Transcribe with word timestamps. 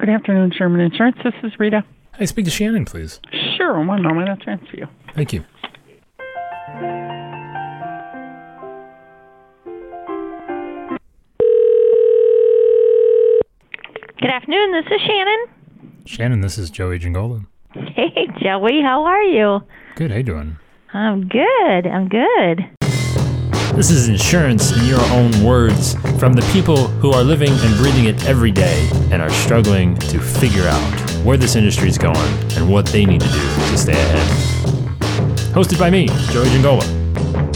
Good 0.00 0.08
afternoon, 0.08 0.50
Sherman 0.56 0.80
Insurance. 0.80 1.18
This 1.22 1.34
is 1.42 1.52
Rita. 1.60 1.84
I 2.18 2.24
speak 2.24 2.46
to 2.46 2.50
Shannon, 2.50 2.86
please. 2.86 3.20
Sure, 3.58 3.84
one 3.84 4.02
moment. 4.02 4.30
I'll 4.30 4.36
transfer 4.38 4.74
you. 4.74 4.86
Thank 5.14 5.34
you. 5.34 5.44
Good 14.20 14.30
afternoon. 14.30 14.72
This 14.72 14.86
is 14.90 15.00
Shannon. 15.06 15.44
Shannon, 16.06 16.40
this 16.40 16.56
is 16.56 16.70
Joey 16.70 16.98
Giangola. 16.98 17.44
Hey, 17.74 18.26
Joey. 18.42 18.80
How 18.82 19.04
are 19.04 19.22
you? 19.22 19.60
Good, 19.96 20.10
how 20.12 20.16
you 20.16 20.22
doing? 20.22 20.56
I'm 20.94 21.28
good. 21.28 21.86
I'm 21.86 22.08
good. 22.08 22.79
This 23.80 23.92
is 23.92 24.10
insurance 24.10 24.76
in 24.76 24.84
your 24.84 25.00
own 25.04 25.42
words 25.42 25.94
from 26.18 26.34
the 26.34 26.46
people 26.52 26.88
who 27.00 27.12
are 27.12 27.24
living 27.24 27.48
and 27.48 27.76
breathing 27.78 28.04
it 28.04 28.26
every 28.26 28.50
day 28.50 28.86
and 29.10 29.22
are 29.22 29.30
struggling 29.30 29.96
to 29.96 30.20
figure 30.20 30.66
out 30.66 31.00
where 31.24 31.38
this 31.38 31.56
industry 31.56 31.88
is 31.88 31.96
going 31.96 32.18
and 32.58 32.70
what 32.70 32.84
they 32.84 33.06
need 33.06 33.22
to 33.22 33.28
do 33.28 33.40
to 33.40 33.78
stay 33.78 33.92
ahead. 33.92 34.28
Hosted 35.54 35.78
by 35.78 35.88
me, 35.88 36.08
Joey 36.30 36.50
Giangola. 36.50 36.84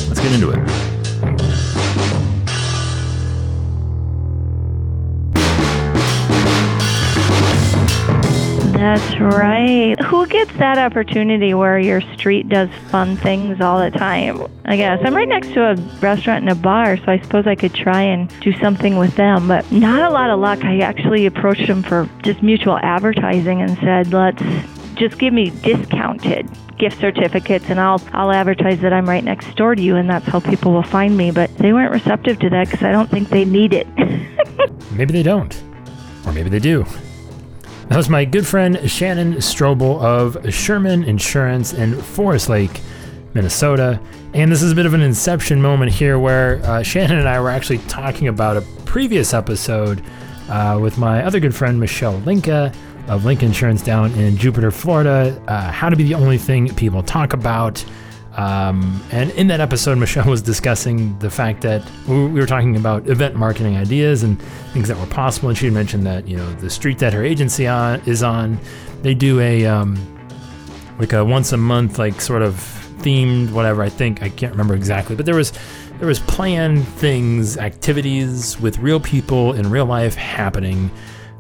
Let's 0.09 0.21
get 0.21 0.33
into 0.33 0.49
it. 0.49 0.94
That's 8.85 9.19
right. 9.19 9.99
Who 9.99 10.27
gets 10.27 10.53
that 10.59 10.77
opportunity 10.77 11.55
where 11.55 11.79
your 11.79 12.03
street 12.03 12.51
does 12.51 12.69
fun 12.91 13.17
things 13.17 13.59
all 13.63 13.81
the 13.81 13.91
time? 13.91 14.47
I 14.67 14.77
guess 14.77 15.01
I'm 15.03 15.15
right 15.15 15.27
next 15.27 15.55
to 15.55 15.71
a 15.71 15.75
restaurant 16.03 16.43
and 16.43 16.51
a 16.51 16.55
bar, 16.55 16.99
so 16.99 17.05
I 17.07 17.19
suppose 17.19 17.47
I 17.47 17.55
could 17.55 17.73
try 17.73 18.03
and 18.03 18.29
do 18.41 18.53
something 18.59 18.99
with 18.99 19.17
them, 19.17 19.49
but 19.49 19.73
not 19.73 20.03
a 20.03 20.13
lot 20.13 20.29
of 20.29 20.39
luck. 20.39 20.63
I 20.67 20.81
actually 20.81 21.25
approached 21.25 21.67
them 21.67 21.83
for 21.83 22.11
just 22.23 22.43
mutual 22.43 22.77
advertising 22.77 23.63
and 23.63 23.79
said, 23.79 24.13
"Let's 24.13 24.43
just 24.97 25.19
give 25.19 25.33
me 25.33 25.49
discounted 25.49 26.47
gift 26.77 27.01
certificates 27.01 27.71
and 27.71 27.81
I'll 27.81 28.03
I'll 28.13 28.33
advertise 28.33 28.81
that 28.83 28.93
I'm 28.93 29.09
right 29.09 29.25
next 29.25 29.57
door 29.57 29.75
to 29.75 29.81
you 29.81 29.97
and 29.97 30.11
that's 30.11 30.27
how 30.27 30.41
people 30.41 30.75
will 30.75 30.83
find 30.83 31.17
me." 31.17 31.31
But 31.31 31.57
they 31.57 31.73
weren't 31.73 31.91
receptive 31.91 32.39
to 32.41 32.51
that 32.51 32.69
cuz 32.69 32.83
I 32.83 32.93
don't 32.93 33.09
think 33.09 33.31
they 33.31 33.47
need 33.47 33.73
it. 33.73 33.89
Maybe 34.93 35.15
they 35.15 35.23
don't. 35.23 35.59
Or 36.27 36.33
maybe 36.33 36.51
they 36.51 36.59
do. 36.59 36.85
That 37.89 37.99
was 37.99 38.09
my 38.09 38.25
good 38.25 38.47
friend 38.47 38.91
Shannon 38.91 39.35
Strobel 39.35 40.01
of 40.01 40.53
Sherman 40.53 41.05
Insurance 41.05 41.75
in 41.75 41.95
Forest 41.95 42.49
Lake, 42.49 42.81
Minnesota. 43.35 44.01
And 44.33 44.51
this 44.51 44.63
is 44.63 44.73
a 44.73 44.75
bit 44.75 44.87
of 44.87 44.95
an 44.95 45.03
inception 45.03 45.61
moment 45.61 45.93
here 45.93 46.19
where 46.19 46.61
uh, 46.65 46.83
Shannon 46.83 47.19
and 47.19 47.29
I 47.29 47.39
were 47.41 47.51
actually 47.51 47.79
talking 47.79 48.29
about 48.29 48.57
a 48.57 48.63
previous 48.85 49.35
episode 49.35 50.03
uh, 50.49 50.79
with 50.81 50.97
my 50.97 51.23
other 51.25 51.39
good 51.41 51.55
friend 51.55 51.79
Michelle 51.79 52.17
Linka 52.21 52.73
of 53.07 53.27
Link 53.27 53.43
Insurance 53.43 53.83
down 53.83 54.13
in 54.13 54.37
Jupiter, 54.39 54.71
Florida. 54.71 55.41
Uh, 55.47 55.71
how 55.71 55.91
to 55.91 55.95
be 55.95 56.05
the 56.05 56.15
only 56.15 56.39
thing 56.39 56.75
people 56.77 57.03
talk 57.03 57.35
about. 57.35 57.85
Um, 58.37 59.03
and 59.13 59.31
in 59.33 59.47
that 59.49 59.61
episode, 59.61 59.99
Michelle 60.05 60.29
was 60.29 60.43
discussing 60.43 61.19
the 61.19 61.31
fact 61.31 61.63
that 61.63 61.83
we 62.09 62.27
we 62.27 62.41
were 62.41 62.47
talking 62.47 62.77
about 62.77 63.09
event 63.09 63.37
marketing 63.37 63.77
ideas 63.77 64.23
and 64.23 64.41
things 64.73 64.89
that 64.89 64.99
were 64.99 65.07
possible. 65.07 65.49
And 65.49 65.59
she 65.59 65.67
had 65.67 65.75
mentioned 65.75 66.07
that 66.07 66.27
you 66.27 66.37
know 66.37 66.53
the 66.55 66.71
street 66.71 66.99
that 66.99 67.13
her 67.13 67.25
agency 67.25 67.67
on 67.67 68.01
is 68.07 68.23
on, 68.23 68.59
they 69.03 69.15
do 69.15 69.41
a 69.41 69.67
um, 69.67 69.97
like 70.99 71.13
a 71.13 71.25
once 71.25 71.53
a 71.53 71.57
month 71.57 71.99
like 71.99 72.21
sort 72.21 72.43
of 72.43 72.55
themed 72.99 73.53
whatever. 73.53 73.83
I 73.83 73.89
think 73.89 74.23
I 74.23 74.29
can't 74.29 74.53
remember 74.53 74.75
exactly, 74.75 75.17
but 75.17 75.27
there 75.27 75.37
was 75.37 75.53
there 75.99 76.09
was 76.09 76.19
planned 76.21 76.87
things, 76.89 77.57
activities 77.57 78.61
with 78.61 78.79
real 78.79 78.99
people 78.99 79.53
in 79.53 79.71
real 79.71 79.87
life 79.87 80.17
happening 80.17 80.91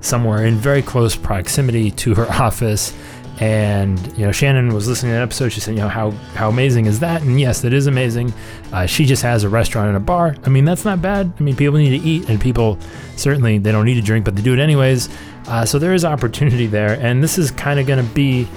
somewhere 0.01 0.45
in 0.45 0.55
very 0.57 0.83
close 0.83 1.17
proximity 1.17 1.91
to 1.91 2.15
her 2.15 2.31
office. 2.41 2.93
And 3.41 3.99
you 4.17 4.25
know, 4.25 4.33
Shannon 4.33 4.73
was 4.73 4.87
listening 4.87 5.11
to 5.13 5.17
an 5.17 5.23
episode. 5.23 5.49
She 5.49 5.61
said, 5.61 5.75
"You 5.75 5.81
know, 5.81 5.89
how 5.89 6.13
how 6.35 6.49
amazing 6.49 6.87
is 6.87 7.01
that?" 7.01 7.23
And 7.23 7.41
yes, 7.41 7.63
that 7.63 7.73
is 7.73 7.87
amazing. 7.89 8.33
Uh, 8.73 8.87
she 8.87 9.05
just 9.05 9.23
has 9.23 9.43
a 9.43 9.49
restaurant 9.49 9.89
and 9.89 9.97
a 9.97 10.01
bar. 10.01 10.37
I 10.45 10.51
mean, 10.51 10.65
that's 10.65 10.85
not 10.85 11.03
bad. 11.03 11.33
I 11.39 11.43
mean, 11.43 11.57
people 11.57 11.79
need 11.79 11.99
to 11.99 12.07
eat, 12.07 12.29
and 12.29 12.41
people 12.41 12.79
certainly 13.17 13.59
they 13.59 13.73
don't 13.73 13.87
need 13.87 13.95
to 13.95 14.03
drink, 14.03 14.25
but 14.25 14.37
they 14.37 14.43
do 14.43 14.53
it 14.53 14.61
anyways. 14.61 15.09
Uh, 15.49 15.65
so 15.65 15.79
there 15.79 15.95
is 15.95 16.05
opportunity 16.05 16.67
there, 16.67 16.93
and 17.01 17.23
this 17.23 17.37
is 17.37 17.51
kind 17.51 17.81
of 17.81 17.87
going 17.87 18.05
to 18.05 18.15
be 18.15 18.49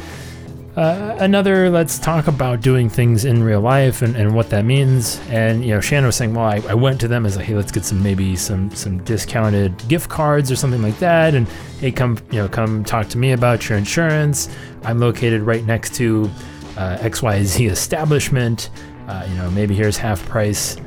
uh, 0.77 1.17
another 1.19 1.71
let's 1.71 1.97
talk 1.97 2.27
about 2.27 2.61
doing 2.61 2.87
things 2.87 3.25
in 3.25 3.41
real 3.41 3.59
life 3.59 4.03
and, 4.03 4.15
and 4.15 4.35
what 4.35 4.51
that 4.51 4.63
means. 4.63 5.19
And 5.29 5.65
you 5.65 5.73
know 5.73 5.81
shannon 5.81 6.05
was 6.05 6.15
saying 6.15 6.35
well 6.35 6.45
I, 6.45 6.61
I 6.69 6.75
went 6.75 7.01
to 7.01 7.07
them 7.07 7.25
as 7.25 7.35
like 7.35 7.47
hey 7.47 7.55
let's 7.55 7.71
get 7.71 7.83
some 7.83 8.01
maybe 8.03 8.35
some 8.35 8.69
some 8.69 9.03
discounted 9.03 9.75
gift 9.87 10.07
cards 10.07 10.51
or 10.51 10.55
something 10.55 10.83
like 10.83 10.99
that. 10.99 11.33
And 11.33 11.47
hey 11.79 11.91
come 11.91 12.19
you 12.29 12.37
know 12.37 12.47
come 12.47 12.83
talk 12.83 13.07
to 13.09 13.17
me 13.17 13.31
about 13.31 13.67
your 13.67 13.77
insurance. 13.79 14.49
I'm 14.83 14.99
located 14.99 15.41
right 15.41 15.65
next 15.65 15.95
to 15.95 16.29
uh, 16.77 16.97
xyz 16.97 17.71
establishment. 17.71 18.69
Uh, 19.07 19.25
you 19.27 19.35
know 19.35 19.49
maybe 19.49 19.73
here's 19.73 19.97
half 19.97 20.23
price 20.27 20.77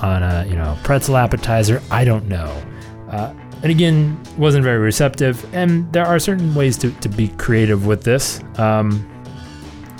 on 0.00 0.22
a 0.22 0.46
you 0.48 0.56
know 0.56 0.78
pretzel 0.84 1.18
appetizer. 1.18 1.82
I 1.90 2.06
don't 2.06 2.28
know. 2.28 2.62
Uh, 3.10 3.34
and 3.62 3.70
again 3.70 4.18
wasn't 4.38 4.64
very 4.64 4.78
receptive. 4.78 5.54
And 5.54 5.92
there 5.92 6.06
are 6.06 6.18
certain 6.18 6.54
ways 6.54 6.78
to, 6.78 6.92
to 6.92 7.10
be 7.10 7.28
creative 7.28 7.84
with 7.84 8.04
this. 8.04 8.40
Um, 8.56 9.06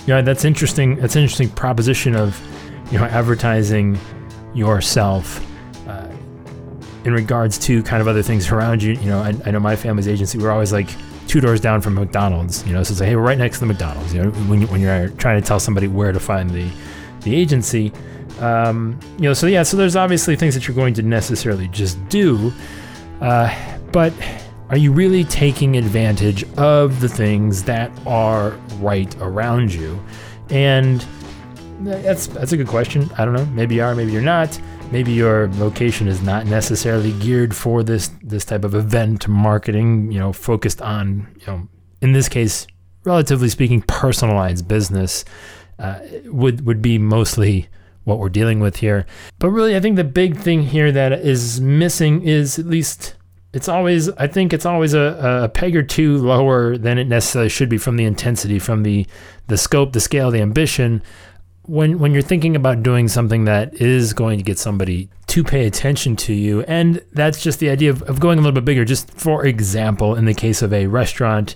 yeah, 0.05 0.21
that's 0.21 0.45
interesting. 0.45 0.95
That's 0.97 1.15
an 1.15 1.23
interesting 1.23 1.49
proposition 1.49 2.15
of, 2.15 2.39
you 2.91 2.99
know, 2.99 3.05
advertising 3.05 3.97
yourself 4.53 5.43
uh, 5.87 6.07
in 7.03 7.13
regards 7.13 7.57
to 7.59 7.81
kind 7.83 8.01
of 8.01 8.07
other 8.07 8.21
things 8.21 8.51
around 8.51 8.83
you. 8.83 8.93
You 8.93 9.09
know, 9.09 9.19
I, 9.19 9.33
I 9.45 9.51
know 9.51 9.59
my 9.59 9.75
family's 9.75 10.07
agency. 10.07 10.37
We're 10.37 10.51
always 10.51 10.71
like 10.71 10.89
two 11.27 11.41
doors 11.41 11.59
down 11.59 11.81
from 11.81 11.95
McDonald's. 11.95 12.65
You 12.67 12.73
know, 12.73 12.83
so 12.83 12.91
it's 12.91 12.99
like, 12.99 13.09
hey, 13.09 13.15
we're 13.15 13.23
right 13.23 13.37
next 13.37 13.57
to 13.57 13.61
the 13.61 13.67
McDonald's. 13.67 14.13
You 14.13 14.23
know, 14.23 14.29
when 14.31 14.61
you, 14.61 14.67
when 14.67 14.81
you're 14.81 15.09
trying 15.09 15.41
to 15.41 15.47
tell 15.47 15.59
somebody 15.59 15.87
where 15.87 16.11
to 16.11 16.19
find 16.19 16.49
the 16.49 16.69
the 17.21 17.35
agency. 17.35 17.91
Um, 18.39 18.99
you 19.17 19.23
know, 19.23 19.33
so 19.33 19.47
yeah, 19.47 19.63
so 19.63 19.77
there's 19.77 19.95
obviously 19.95 20.35
things 20.35 20.53
that 20.55 20.67
you're 20.67 20.75
going 20.75 20.93
to 20.95 21.01
necessarily 21.01 21.67
just 21.69 21.97
do, 22.09 22.51
uh, 23.21 23.53
but 23.91 24.13
are 24.69 24.77
you 24.77 24.91
really 24.91 25.23
taking 25.23 25.77
advantage 25.77 26.43
of 26.57 26.99
the 26.99 27.09
things 27.09 27.63
that 27.63 27.91
are 28.07 28.51
right 28.79 29.15
around 29.21 29.71
you? 29.73 30.03
And 30.49 31.05
that's 31.81 32.27
that's 32.27 32.51
a 32.51 32.57
good 32.57 32.67
question. 32.67 33.09
I 33.17 33.25
don't 33.25 33.33
know. 33.33 33.45
Maybe 33.47 33.75
you 33.75 33.83
are, 33.83 33.93
maybe 33.93 34.11
you're 34.11 34.21
not. 34.21 34.59
Maybe 34.91 35.11
your 35.11 35.49
location 35.53 36.07
is 36.07 36.21
not 36.21 36.45
necessarily 36.45 37.11
geared 37.13 37.55
for 37.55 37.83
this 37.83 38.09
this 38.23 38.45
type 38.45 38.63
of 38.63 38.73
event 38.73 39.27
marketing. 39.27 40.11
You 40.11 40.19
know, 40.19 40.33
focused 40.33 40.81
on 40.81 41.27
you 41.41 41.47
know, 41.47 41.67
in 42.01 42.13
this 42.13 42.27
case, 42.27 42.65
relatively 43.03 43.49
speaking, 43.49 43.81
personalized 43.83 44.67
business 44.67 45.25
uh, 45.77 45.99
would 46.25 46.65
would 46.65 46.81
be 46.81 46.97
mostly 46.97 47.67
what 48.03 48.19
we're 48.19 48.29
dealing 48.29 48.59
with 48.59 48.77
here. 48.77 49.05
But 49.39 49.49
really, 49.49 49.75
I 49.75 49.79
think 49.79 49.95
the 49.95 50.03
big 50.03 50.37
thing 50.37 50.63
here 50.63 50.91
that 50.91 51.11
is 51.11 51.59
missing 51.59 52.23
is 52.23 52.57
at 52.57 52.65
least 52.65 53.15
it's 53.55 53.69
always 53.69 54.09
I 54.09 54.27
think 54.27 54.51
it's 54.51 54.65
always 54.65 54.93
a, 54.93 55.43
a 55.43 55.49
peg 55.49 55.77
or 55.77 55.81
two 55.81 56.17
lower 56.17 56.77
than 56.77 56.97
it 56.97 57.07
necessarily 57.07 57.47
should 57.47 57.69
be 57.69 57.77
from 57.77 57.95
the 57.95 58.03
intensity, 58.03 58.59
from 58.59 58.83
the 58.83 59.07
the 59.47 59.57
scope, 59.57 59.93
the 59.93 60.01
scale, 60.01 60.29
the 60.29 60.41
ambition. 60.41 61.01
When 61.61 61.97
when 61.97 62.11
you're 62.11 62.21
thinking 62.21 62.57
about 62.57 62.83
doing 62.83 63.07
something 63.07 63.45
that 63.45 63.73
is 63.75 64.11
going 64.11 64.39
to 64.39 64.43
get 64.43 64.59
somebody 64.59 65.09
to 65.27 65.41
pay 65.41 65.65
attention 65.65 66.17
to 66.17 66.33
you, 66.33 66.63
and 66.63 67.01
that's 67.13 67.41
just 67.41 67.59
the 67.59 67.69
idea 67.69 67.91
of, 67.91 68.01
of 68.03 68.19
going 68.19 68.39
a 68.39 68.41
little 68.41 68.51
bit 68.51 68.65
bigger. 68.65 68.83
Just 68.83 69.09
for 69.11 69.45
example, 69.45 70.15
in 70.15 70.25
the 70.25 70.33
case 70.33 70.61
of 70.61 70.73
a 70.73 70.87
restaurant 70.87 71.55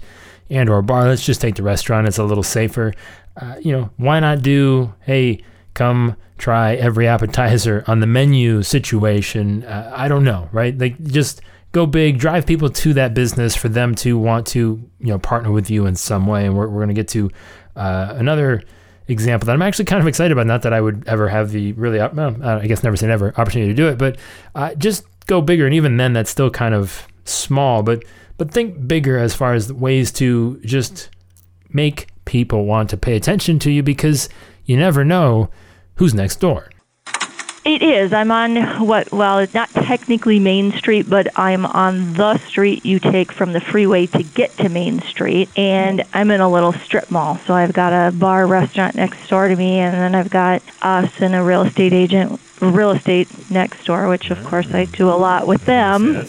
and 0.49 0.69
or 0.69 0.81
bar, 0.81 1.05
let's 1.05 1.25
just 1.25 1.41
take 1.41 1.55
the 1.55 1.63
restaurant. 1.63 2.07
It's 2.07 2.17
a 2.17 2.23
little 2.23 2.43
safer. 2.43 2.93
Uh, 3.35 3.57
you 3.59 3.73
know, 3.73 3.89
why 3.97 4.21
not 4.21 4.41
do 4.41 4.93
hey 5.01 5.43
come 5.73 6.15
try 6.37 6.75
every 6.75 7.09
appetizer 7.09 7.83
on 7.87 7.99
the 7.99 8.07
menu 8.07 8.63
situation? 8.63 9.65
Uh, 9.65 9.91
I 9.93 10.07
don't 10.07 10.23
know, 10.23 10.47
right? 10.53 10.77
Like 10.77 10.97
just 11.03 11.41
go 11.71 11.85
big, 11.85 12.17
drive 12.17 12.45
people 12.45 12.69
to 12.69 12.93
that 12.93 13.13
business 13.13 13.55
for 13.55 13.69
them 13.69 13.95
to 13.95 14.17
want 14.17 14.47
to, 14.47 14.89
you 14.99 15.07
know, 15.07 15.19
partner 15.19 15.51
with 15.51 15.69
you 15.69 15.85
in 15.85 15.95
some 15.95 16.25
way. 16.25 16.45
And 16.45 16.57
we're, 16.57 16.67
we're 16.67 16.79
going 16.79 16.89
to 16.89 16.93
get 16.93 17.07
to 17.09 17.29
uh, 17.75 18.13
another 18.17 18.63
example 19.07 19.45
that 19.47 19.53
I'm 19.53 19.61
actually 19.61 19.85
kind 19.85 20.01
of 20.01 20.07
excited 20.07 20.31
about. 20.31 20.47
Not 20.47 20.63
that 20.63 20.73
I 20.73 20.81
would 20.81 21.07
ever 21.07 21.27
have 21.27 21.51
the 21.51 21.73
really, 21.73 21.99
well, 21.99 22.43
I 22.43 22.67
guess 22.67 22.83
never 22.83 22.95
say 22.95 23.07
never 23.07 23.29
opportunity 23.39 23.71
to 23.71 23.75
do 23.75 23.87
it, 23.87 23.97
but 23.97 24.17
uh, 24.55 24.75
just 24.75 25.05
go 25.25 25.41
bigger. 25.41 25.65
And 25.65 25.75
even 25.75 25.97
then, 25.97 26.13
that's 26.13 26.29
still 26.29 26.49
kind 26.49 26.73
of 26.73 27.07
small. 27.25 27.83
But 27.83 28.03
but 28.37 28.51
think 28.51 28.87
bigger 28.87 29.17
as 29.17 29.35
far 29.35 29.53
as 29.53 29.71
ways 29.71 30.11
to 30.13 30.59
just 30.63 31.09
make 31.71 32.07
people 32.25 32.65
want 32.65 32.89
to 32.89 32.97
pay 32.97 33.15
attention 33.15 33.59
to 33.59 33.71
you 33.71 33.83
because 33.83 34.29
you 34.65 34.77
never 34.77 35.03
know 35.03 35.49
who's 35.95 36.13
next 36.13 36.39
door. 36.39 36.69
It 37.69 37.83
is. 37.83 38.13
I'm 38.13 38.31
on 38.31 38.87
what, 38.87 39.11
well, 39.11 39.37
it's 39.37 39.53
not 39.53 39.69
technically 39.69 40.39
Main 40.39 40.71
Street, 40.71 41.07
but 41.07 41.27
I'm 41.37 41.67
on 41.67 42.15
the 42.15 42.39
street 42.39 42.83
you 42.83 42.99
take 42.99 43.31
from 43.31 43.53
the 43.53 43.61
freeway 43.61 44.07
to 44.07 44.23
get 44.23 44.57
to 44.57 44.69
Main 44.69 45.01
Street. 45.03 45.49
And 45.55 46.03
I'm 46.11 46.31
in 46.31 46.41
a 46.41 46.49
little 46.49 46.73
strip 46.73 47.11
mall. 47.11 47.37
So 47.45 47.53
I've 47.53 47.71
got 47.71 47.93
a 47.93 48.11
bar 48.11 48.47
restaurant 48.47 48.95
next 48.95 49.29
door 49.29 49.47
to 49.47 49.55
me, 49.55 49.77
and 49.77 49.93
then 49.93 50.15
I've 50.15 50.31
got 50.31 50.63
us 50.81 51.11
and 51.21 51.35
a 51.35 51.43
real 51.43 51.61
estate 51.61 51.93
agent, 51.93 52.41
real 52.59 52.89
estate 52.89 53.27
next 53.51 53.85
door, 53.85 54.09
which 54.09 54.31
of 54.31 54.43
course 54.45 54.73
I 54.73 54.85
do 54.85 55.07
a 55.07 55.13
lot 55.13 55.45
with 55.45 55.65
them. 55.65 56.25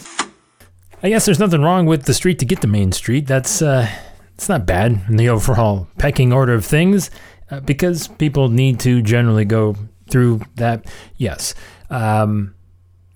I 1.01 1.09
guess 1.09 1.25
there's 1.25 1.39
nothing 1.39 1.63
wrong 1.63 1.87
with 1.87 2.03
the 2.03 2.13
street 2.13 2.37
to 2.37 2.45
get 2.45 2.61
to 2.61 2.67
Main 2.67 2.91
Street. 2.91 3.25
That's 3.25 3.63
uh, 3.63 3.89
it's 4.35 4.47
not 4.47 4.67
bad 4.67 5.01
in 5.09 5.15
the 5.15 5.29
overall 5.29 5.87
pecking 5.97 6.31
order 6.31 6.53
of 6.53 6.63
things 6.63 7.09
uh, 7.49 7.61
because 7.61 8.09
people 8.09 8.49
need 8.49 8.79
to 8.81 9.01
generally 9.01 9.43
go 9.43 9.75
through 10.11 10.41
that. 10.55 10.85
Yes. 11.17 11.55
Um, 11.89 12.53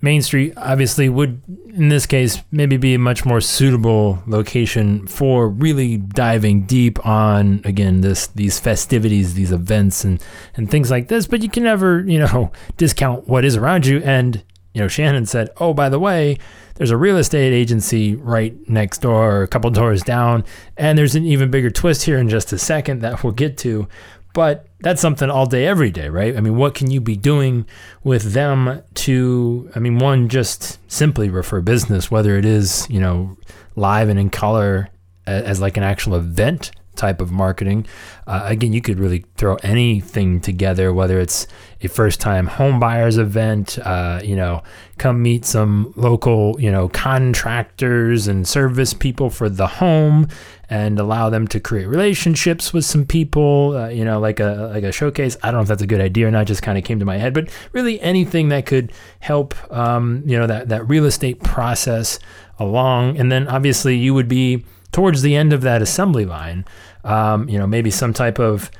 Main 0.06 0.21
Street 0.21 0.53
obviously 0.56 1.09
would, 1.09 1.42
in 1.74 1.89
this 1.89 2.06
case, 2.06 2.44
maybe 2.51 2.77
be 2.77 2.94
a 2.94 3.00
much 3.00 3.25
more 3.25 3.42
suitable 3.42 4.21
location 4.27 5.07
for 5.07 5.50
really 5.50 5.97
diving 5.97 6.65
deep 6.65 7.03
on 7.06 7.62
again 7.65 8.01
this 8.01 8.27
these 8.27 8.59
festivities, 8.59 9.33
these 9.33 9.51
events, 9.51 10.03
and 10.06 10.24
and 10.56 10.69
things 10.69 10.92
like 10.92 11.07
this. 11.07 11.25
But 11.25 11.42
you 11.42 11.50
can 11.50 11.63
never, 11.63 12.01
you 12.01 12.19
know, 12.19 12.51
discount 12.77 13.27
what 13.27 13.44
is 13.44 13.56
around 13.57 13.88
you. 13.88 14.00
And 14.03 14.44
you 14.74 14.81
know, 14.81 14.88
Shannon 14.88 15.25
said, 15.25 15.50
"Oh, 15.57 15.74
by 15.74 15.89
the 15.89 16.00
way." 16.00 16.38
There's 16.77 16.92
a 16.92 16.97
real 16.97 17.15
estate 17.15 17.53
agency 17.53 18.15
right 18.15 18.53
next 18.68 18.97
door, 18.97 19.44
a 19.44 19.47
couple 19.47 19.69
doors 19.69 20.03
down, 20.03 20.44
and 20.75 20.97
there's 20.97 21.15
an 21.15 21.24
even 21.24 21.50
bigger 21.50 21.69
twist 21.69 22.03
here 22.03 22.18
in 22.18 22.27
just 22.27 22.51
a 22.51 22.57
second 22.57 23.00
that 23.00 23.24
we'll 23.24 23.31
get 23.31 23.57
to. 23.59 23.88
But 24.35 24.67
that's 24.81 25.01
something 25.01 25.29
all 25.31 25.45
day, 25.45 25.65
every 25.65 25.91
day, 25.91 26.09
right? 26.09 26.35
I 26.35 26.41
mean, 26.41 26.57
what 26.57 26.75
can 26.75 26.91
you 26.91 26.99
be 26.99 27.15
doing 27.15 27.65
with 28.03 28.33
them 28.33 28.83
to, 28.95 29.71
I 29.73 29.79
mean, 29.79 29.97
one, 29.97 30.27
just 30.27 30.77
simply 30.91 31.29
refer 31.29 31.61
business, 31.61 32.11
whether 32.11 32.37
it 32.37 32.43
is, 32.43 32.85
you 32.89 32.99
know, 32.99 33.37
live 33.77 34.09
and 34.09 34.19
in 34.19 34.29
color 34.29 34.89
as 35.25 35.61
like 35.61 35.77
an 35.77 35.83
actual 35.83 36.15
event 36.15 36.71
type 36.95 37.21
of 37.21 37.31
marketing. 37.31 37.86
Uh, 38.27 38.42
again, 38.45 38.74
you 38.74 38.81
could 38.81 39.00
really 39.00 39.25
throw 39.36 39.56
anything 39.56 40.39
together, 40.39 40.94
whether 40.94 41.19
it's 41.19 41.47
a 41.81 41.88
first 41.88 42.19
time 42.19 42.47
home 42.47 42.80
buyers 42.80 43.18
event, 43.18 43.77
uh, 43.80 44.19
you 44.24 44.36
know, 44.36 44.63
come 44.97 45.21
meet 45.21 45.45
some 45.45 45.94
local, 45.95 46.59
you 46.59 46.71
know, 46.71 46.88
contractors 46.89 48.27
and 48.27 48.47
service 48.47 48.94
people 48.94 49.30
for 49.30 49.50
the 49.50 49.68
home 49.68 50.27
and 50.69 51.00
allow 51.00 51.30
them 51.30 51.47
to 51.47 51.59
create 51.59 51.86
relationships 51.86 52.74
with 52.74 52.86
some 52.86 53.06
people, 53.06 53.75
uh, 53.77 53.89
you 53.89 54.03
know, 54.03 54.19
like 54.19 54.39
a 54.39 54.71
like 54.74 54.83
a 54.83 54.92
showcase. 54.92 55.38
I 55.44 55.47
don't 55.47 55.59
know 55.59 55.62
if 55.62 55.68
that's 55.68 55.81
a 55.81 55.88
good 55.88 56.01
idea 56.01 56.27
or 56.27 56.31
not. 56.31 56.47
Just 56.47 56.62
kind 56.62 56.77
of 56.77 56.83
came 56.83 57.00
to 57.00 57.06
my 57.06 57.18
head, 57.18 57.33
but 57.33 57.50
really 57.71 58.01
anything 58.01 58.50
that 58.50 58.65
could 58.65 58.92
help, 59.19 59.53
um, 59.71 60.24
you 60.25 60.38
know, 60.38 60.47
that 60.47 60.69
that 60.69 60.88
real 60.88 61.06
estate 61.06 61.44
process 61.44 62.19
along. 62.57 63.18
And 63.18 63.31
then 63.31 63.47
obviously 63.47 63.95
you 63.97 64.13
would 64.13 64.27
be 64.27 64.65
towards 64.95 65.21
the 65.21 65.36
end 65.36 65.51
of 65.51 65.59
that 65.59 65.81
assembly 65.81 66.24
line. 66.24 66.63
Um, 67.03 67.50
you 67.50 67.59
know, 67.59 67.68
maybe 67.68 67.92
some 67.92 68.13
type 68.13 68.39
of 68.39 68.71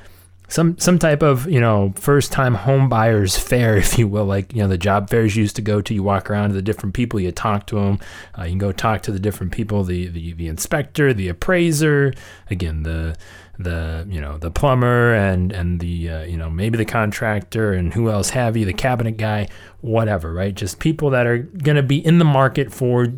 some 0.48 0.78
some 0.78 0.98
type 0.98 1.22
of 1.22 1.46
you 1.46 1.60
know 1.60 1.92
first 1.94 2.32
time 2.32 2.54
home 2.54 2.88
buyers 2.88 3.36
fair 3.50 3.76
if 3.76 3.98
you 3.98 4.08
will 4.08 4.24
like 4.24 4.50
you 4.54 4.62
know 4.62 4.68
the 4.68 4.78
job 4.78 5.10
fairs 5.10 5.36
you 5.36 5.42
used 5.42 5.56
to 5.56 5.62
go 5.62 5.82
to 5.82 5.92
you 5.92 6.02
walk 6.02 6.30
around 6.30 6.48
to 6.48 6.54
the 6.54 6.62
different 6.62 6.94
people 6.94 7.20
you 7.20 7.30
talk 7.32 7.66
to 7.66 7.74
them 7.74 7.98
uh, 8.38 8.44
you 8.44 8.50
can 8.50 8.58
go 8.58 8.72
talk 8.72 9.02
to 9.02 9.10
the 9.10 9.18
different 9.18 9.52
people 9.52 9.84
the, 9.84 10.06
the 10.06 10.32
the 10.34 10.46
inspector 10.46 11.12
the 11.12 11.28
appraiser 11.28 12.14
again 12.48 12.84
the 12.84 13.16
the 13.58 14.06
you 14.08 14.20
know 14.20 14.38
the 14.38 14.50
plumber 14.50 15.14
and 15.14 15.50
and 15.52 15.80
the 15.80 16.08
uh, 16.08 16.22
you 16.22 16.36
know 16.36 16.48
maybe 16.48 16.78
the 16.78 16.84
contractor 16.84 17.72
and 17.72 17.92
who 17.94 18.08
else 18.08 18.30
have 18.30 18.56
you 18.56 18.64
the 18.64 18.72
cabinet 18.72 19.16
guy 19.16 19.48
whatever 19.80 20.32
right 20.32 20.54
just 20.54 20.78
people 20.78 21.10
that 21.10 21.26
are 21.26 21.38
going 21.38 21.76
to 21.76 21.82
be 21.82 22.04
in 22.06 22.18
the 22.18 22.24
market 22.24 22.72
for 22.72 23.08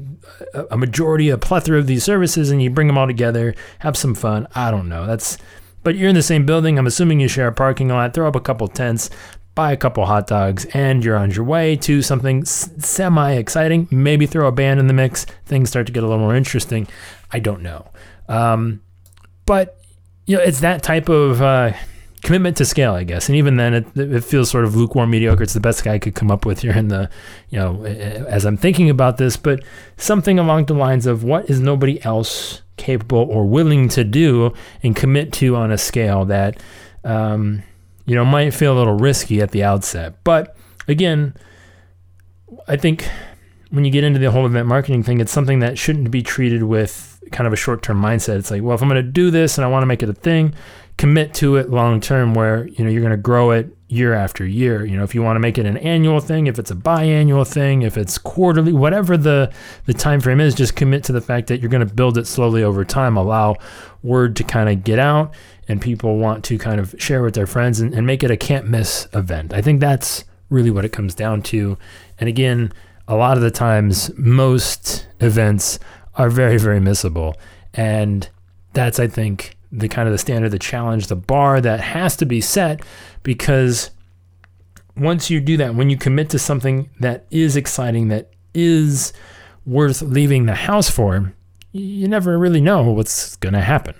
a, 0.71 0.77
majority 0.77 1.29
a 1.31 1.39
plethora 1.39 1.79
of 1.79 1.87
these 1.87 2.05
services 2.05 2.51
and 2.51 2.63
you 2.63 2.71
bring 2.71 2.87
them 2.87 2.99
all 2.99 3.07
together 3.07 3.55
have 3.81 3.97
some 3.97 4.15
fun 4.15 4.47
i 4.55 4.71
don't 4.71 4.89
know 4.89 5.07
that's 5.07 5.39
but 5.83 5.97
you're 5.97 6.09
in 6.09 6.15
the 6.15 6.23
same 6.23 6.45
building. 6.45 6.79
I'm 6.79 6.87
assuming 6.87 7.21
you 7.21 7.29
share 7.29 7.49
a 7.49 7.53
parking 7.53 7.89
lot. 7.89 8.15
Throw 8.15 8.29
up 8.29 8.37
a 8.37 8.41
couple 8.41 8.69
tents, 8.69 9.11
buy 9.55 9.73
a 9.73 9.77
couple 9.77 10.05
hot 10.07 10.27
dogs, 10.27 10.67
and 10.67 11.05
you're 11.05 11.17
on 11.17 11.31
your 11.31 11.45
way 11.45 11.77
to 11.77 12.03
something 12.03 12.45
semi 12.45 13.33
exciting. 13.33 13.89
Maybe 13.91 14.27
throw 14.27 14.47
a 14.47 14.53
band 14.53 14.81
in 14.81 14.87
the 14.87 14.93
mix. 14.93 15.25
Things 15.47 15.71
start 15.71 15.87
to 15.87 15.93
get 15.93 16.03
a 16.03 16.07
little 16.07 16.21
more 16.21 16.35
interesting. 16.35 16.89
I 17.33 17.39
don't 17.39 17.63
know. 17.63 17.91
Um, 18.29 18.83
but 19.47 19.81
you 20.27 20.37
know, 20.37 20.43
it's 20.43 20.61
that 20.61 20.83
type 20.83 21.09
of 21.09 21.41
uh, 21.41 21.73
commitment 22.23 22.56
to 22.59 22.65
scale, 22.65 22.94
I 22.94 23.05
guess. 23.05 23.29
And 23.29 23.37
even 23.37 23.56
then, 23.56 23.75
it, 23.75 23.97
it, 23.97 24.25
feels 24.25 24.50
sort 24.50 24.65
of 24.65 24.75
lukewarm, 24.75 25.11
mediocre. 25.11 25.43
It's 25.43 25.55
the 25.55 25.61
best 25.61 25.87
I 25.87 25.99
could 25.99 26.15
come 26.15 26.31
up 26.31 26.44
with 26.44 26.61
here 26.61 26.73
in 26.73 26.88
the, 26.88 27.09
you 27.50 27.59
know, 27.59 27.85
as 27.85 28.44
I'm 28.44 28.56
thinking 28.56 28.91
about 28.91 29.17
this. 29.17 29.37
But 29.37 29.62
something 29.97 30.38
along 30.38 30.67
the 30.67 30.75
lines 30.75 31.06
of 31.06 31.25
what 31.25 31.49
is 31.49 31.61
nobody 31.61 32.03
else 32.05 32.62
capable 32.79 33.19
or 33.19 33.47
willing 33.47 33.88
to 33.91 34.05
do 34.05 34.55
and 34.82 34.97
commit 34.97 35.32
to 35.35 35.55
on 35.56 35.70
a 35.70 35.76
scale 35.76 36.25
that 36.25 36.62
um, 37.05 37.62
you 38.06 38.15
know 38.15 38.25
might 38.25 38.55
feel 38.55 38.73
a 38.73 38.79
little 38.79 38.94
risky 38.94 39.43
at 39.43 39.50
the 39.50 39.62
outset. 39.62 40.25
But 40.25 40.56
again, 40.87 41.35
I 42.67 42.76
think 42.76 43.06
when 43.71 43.85
you 43.85 43.91
get 43.91 44.05
into 44.05 44.19
the 44.19 44.31
whole 44.31 44.47
event 44.47 44.67
marketing 44.67 45.03
thing, 45.03 45.21
it's 45.21 45.32
something 45.32 45.59
that 45.59 45.76
shouldn't 45.76 46.11
be 46.11 46.23
treated 46.23 46.62
with 46.62 47.23
kind 47.32 47.47
of 47.47 47.53
a 47.53 47.56
short-term 47.56 48.00
mindset. 48.00 48.38
It's 48.38 48.50
like, 48.50 48.62
well, 48.62 48.75
if 48.75 48.81
I'm 48.81 48.88
going 48.88 49.05
to 49.05 49.11
do 49.11 49.31
this 49.31 49.59
and 49.59 49.64
I 49.64 49.69
want 49.69 49.82
to 49.82 49.87
make 49.87 50.03
it 50.03 50.09
a 50.09 50.14
thing, 50.14 50.55
commit 50.99 51.33
to 51.33 51.56
it 51.56 51.71
long 51.71 52.00
term 52.00 52.35
where 52.35 52.67
you 52.67 52.85
know 52.85 52.91
you're 52.91 53.00
going 53.00 53.12
to 53.12 53.17
grow 53.17 53.53
it 53.53 53.75
year 53.87 54.12
after 54.12 54.45
year. 54.45 54.85
You 54.85 54.97
know 54.97 55.05
if 55.05 55.15
you 55.15 55.23
want 55.23 55.37
to 55.37 55.41
make 55.41 55.56
it 55.56 55.65
an 55.65 55.79
annual 55.79 56.21
thing 56.21 56.49
if 56.49 56.59
it's 56.59 56.71
a 56.71 56.75
biannual 56.75 57.47
thing 57.47 57.83
if 57.83 57.97
it's 57.97 58.19
quarterly 58.19 58.73
whatever 58.73 59.17
the 59.17 59.50
the 59.87 59.95
time 59.95 60.21
frame 60.21 60.41
is 60.41 60.55
just 60.55 60.77
commit 60.77 61.05
to 61.05 61.12
the 61.12 61.21
fact 61.21 61.47
that 61.47 61.61
you're 61.61 61.71
going 61.71 61.87
to 61.87 61.95
build 61.95 62.19
it 62.19 62.27
slowly 62.27 62.62
over 62.62 62.85
time. 62.85 63.17
Allow 63.17 63.56
word 64.03 64.37
to 64.37 64.45
kind 64.45 64.69
of 64.69 64.85
get 64.85 64.99
out 64.99 65.33
and 65.69 65.81
people 65.81 66.19
want 66.19 66.45
to 66.45 66.59
kind 66.59 66.81
of 66.81 66.95
share 66.99 67.23
with 67.23 67.35
their 67.35 67.47
friends 67.47 67.81
and, 67.81 67.95
and 67.95 68.06
make 68.06 68.23
it 68.23 68.31
a 68.31 68.37
can't 68.37 68.69
miss 68.69 69.09
event. 69.15 69.55
I 69.55 69.62
think 69.62 69.81
that's 69.81 70.25
really 70.50 70.71
what 70.71 70.85
it 70.85 70.91
comes 70.91 71.15
down 71.15 71.43
to. 71.43 71.79
And 72.19 72.29
again 72.29 72.73
a 73.06 73.17
lot 73.17 73.39
of 73.39 73.43
the 73.43 73.50
times 73.50 74.11
most 74.19 75.06
events 75.21 75.79
are 76.17 76.29
very 76.29 76.59
very 76.59 76.81
missable. 76.81 77.35
And 77.73 78.29
that's 78.75 79.00
i 79.00 79.06
think 79.06 79.58
the 79.70 79.88
kind 79.88 80.09
of 80.09 80.12
the 80.12 80.19
standard, 80.19 80.50
the 80.50 80.59
challenge, 80.59 81.09
the 81.09 81.17
bar 81.17 81.61
that 81.61 81.81
has 81.81 82.17
to 82.17 82.26
be 82.26 82.41
set 82.41 82.81
because 83.23 83.91
once 84.97 85.31
you 85.31 85.41
do 85.41 85.56
that, 85.56 85.75
when 85.75 85.91
you 85.91 85.97
commit 85.97 86.31
to 86.31 86.38
something 86.38 86.91
that 87.00 87.26
is 87.31 87.56
exciting, 87.56 88.09
that 88.09 88.31
is 88.55 89.12
worth 89.67 90.03
leaving 90.03 90.47
the 90.47 90.55
house 90.55 90.91
for, 90.91 91.32
you 91.73 92.09
never 92.09 92.38
really 92.38 92.61
know 92.61 92.91
what's 92.91 93.37
going 93.37 93.53
to 93.53 93.61
happen. 93.61 93.94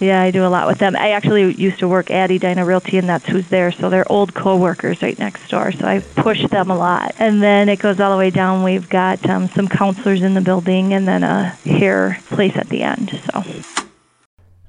Yeah, 0.00 0.22
I 0.22 0.30
do 0.30 0.46
a 0.46 0.48
lot 0.48 0.66
with 0.66 0.78
them. 0.78 0.96
I 0.96 1.10
actually 1.10 1.52
used 1.56 1.78
to 1.80 1.88
work 1.88 2.10
at 2.10 2.30
Edina 2.30 2.64
Realty, 2.64 2.96
and 2.96 3.06
that's 3.06 3.26
who's 3.26 3.48
there. 3.48 3.70
So 3.70 3.90
they're 3.90 4.10
old 4.10 4.32
coworkers 4.32 5.02
right 5.02 5.18
next 5.18 5.48
door. 5.48 5.72
So 5.72 5.86
I 5.86 5.98
push 6.00 6.46
them 6.46 6.70
a 6.70 6.76
lot. 6.76 7.14
And 7.18 7.42
then 7.42 7.68
it 7.68 7.80
goes 7.80 8.00
all 8.00 8.10
the 8.10 8.16
way 8.16 8.30
down. 8.30 8.62
We've 8.62 8.88
got 8.88 9.28
um, 9.28 9.48
some 9.48 9.68
counselors 9.68 10.22
in 10.22 10.32
the 10.32 10.40
building, 10.40 10.94
and 10.94 11.06
then 11.06 11.22
a 11.22 11.50
hair 11.66 12.18
place 12.30 12.56
at 12.56 12.70
the 12.70 12.82
end. 12.82 13.20
So. 13.30 13.42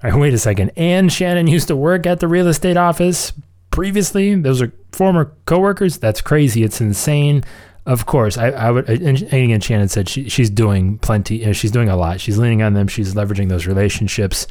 Right, 0.04 0.16
wait 0.16 0.34
a 0.34 0.38
second. 0.38 0.72
And 0.76 1.12
Shannon 1.12 1.48
used 1.48 1.68
to 1.68 1.76
work 1.76 2.06
at 2.06 2.20
the 2.20 2.28
real 2.28 2.48
estate 2.48 2.78
office 2.78 3.34
previously. 3.70 4.36
Those 4.36 4.62
are 4.62 4.72
former 4.92 5.34
coworkers. 5.46 5.98
That's 5.98 6.22
crazy. 6.22 6.64
It's 6.64 6.82
insane. 6.82 7.44
Of 7.86 8.06
course, 8.06 8.38
I, 8.38 8.50
I 8.50 8.72
would. 8.72 8.88
And 8.90 9.22
again, 9.24 9.60
Shannon 9.60 9.88
said 9.88 10.08
she, 10.08 10.30
she's 10.30 10.52
doing 10.52 11.00
plenty. 11.00 11.44
Know, 11.44 11.54
she's 11.54 11.72
doing 11.72 11.90
a 11.90 11.96
lot. 11.96 12.22
She's 12.22 12.38
leaning 12.38 12.62
on 12.62 12.74
them. 12.74 12.88
She's 12.88 13.16
leveraging 13.16 13.50
those 13.50 13.66
relationships 13.66 14.46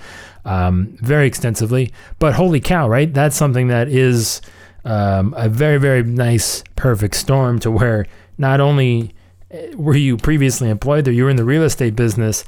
um, 0.45 0.97
very 1.01 1.27
extensively. 1.29 1.93
But 2.19 2.35
holy 2.35 2.61
cow, 2.61 2.89
right? 2.89 3.13
That's 3.13 3.37
something 3.37 3.69
that 3.69 3.89
is 3.89 4.41
um, 4.85 5.33
a 5.37 5.49
very, 5.49 5.79
very 5.79 6.03
nice, 6.03 6.65
perfect 6.75 7.15
storm 7.15 7.61
to 7.61 7.71
where 7.71 8.07
not 8.37 8.61
only 8.61 9.15
eh, 9.53 9.75
were 9.77 9.97
you 9.97 10.17
previously 10.17 10.69
employed 10.69 11.05
there, 11.05 11.15
you 11.15 11.25
were 11.25 11.31
in 11.31 11.37
the 11.37 11.45
real 11.45 11.63
estate 11.63 11.95
business 11.95 12.45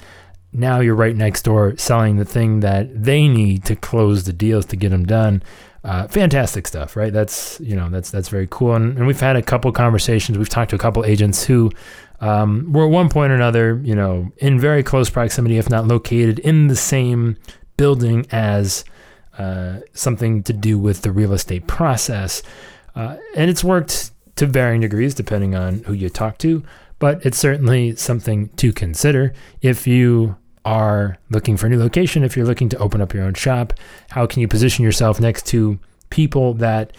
now 0.53 0.81
you're 0.81 0.95
right 0.95 1.17
next 1.17 1.43
door 1.43 1.77
selling 1.77 2.17
the 2.17 2.25
thing 2.25 2.61
that 2.61 3.05
they 3.05 3.27
need 3.27 3.65
to 3.65 3.77
close 3.77 4.25
the 4.25 4.33
deals 4.33 4.67
to 4.67 4.77
get 4.77 4.91
them 4.91 5.05
done. 5.05 5.43
Uh, 5.85 6.07
fantastic 6.07 6.69
stuff, 6.69 6.95
right? 6.95 7.13
That's 7.13 7.59
you 7.61 7.75
know 7.75 7.89
that's 7.89 8.11
that's 8.11 8.29
very 8.29 8.47
cool. 8.51 8.75
And, 8.75 8.97
and 8.97 9.07
we've 9.07 9.21
had 9.21 9.35
a 9.35 9.43
couple 9.43 9.73
conversations. 9.73 10.39
We've 10.39 10.49
talked 10.49 10.71
to 10.71 10.77
a 10.77 10.79
couple 10.79 11.05
agents 11.05 11.45
who 11.45 11.73
um, 12.21 12.73
were 12.73 12.85
at 12.85 12.91
one 12.91 13.09
point 13.09 13.33
or 13.33 13.35
another, 13.35 13.81
you 13.83 13.97
know, 13.97 14.31
in 14.37 14.61
very 14.61 14.85
close 14.85 15.11
proximity, 15.11 15.59
if 15.59 15.69
not 15.69 15.89
located 15.89 16.39
in 16.39 16.69
the 16.69 16.77
same 16.77 17.37
building 17.77 18.27
as 18.31 18.85
uh, 19.39 19.81
something 19.93 20.43
to 20.45 20.53
do 20.53 20.79
with 20.79 21.03
the 21.03 21.11
real 21.11 21.33
estate 21.33 21.67
process. 21.67 22.43
Uh, 22.95 23.17
and 23.35 23.51
it's 23.51 23.65
worked 23.65 24.13
to 24.37 24.47
varying 24.47 24.83
degrees 24.83 25.15
depending 25.15 25.57
on 25.57 25.83
who 25.85 25.95
you 25.95 26.09
talk 26.09 26.39
to, 26.39 26.63
but 27.01 27.25
it's 27.27 27.39
certainly 27.39 27.97
something 27.97 28.51
to 28.51 28.73
consider 28.73 29.33
if 29.61 29.87
you 29.87 30.37
are 30.65 31.19
looking 31.31 31.57
for 31.57 31.67
a 31.67 31.71
new 31.71 31.79
location, 31.79 32.23
if 32.23 32.37
you're 32.37 32.47
looking 32.47 32.69
to 32.71 32.79
open 32.79 33.01
up 33.01 33.13
your 33.13 33.25
own 33.25 33.35
shop, 33.35 33.75
how 34.11 34.27
can 34.27 34.41
you 34.41 34.49
position 34.49 34.85
yourself 34.85 35.21
next 35.21 35.47
to 35.47 35.79
people 36.11 36.55
that 36.55 36.97